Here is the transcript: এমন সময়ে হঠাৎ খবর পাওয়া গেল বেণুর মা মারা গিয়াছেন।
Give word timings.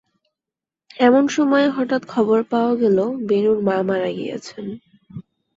এমন 0.99 1.23
সময়ে 1.27 1.67
হঠাৎ 1.69 2.01
খবর 2.05 2.39
পাওয়া 2.51 2.73
গেল 2.75 2.97
বেণুর 3.27 3.59
মা 3.67 3.77
মারা 3.89 4.09
গিয়াছেন। 4.17 4.65